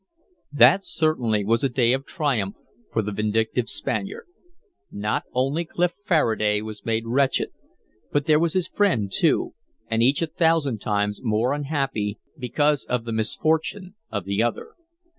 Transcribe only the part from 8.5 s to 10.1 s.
his friend, too, and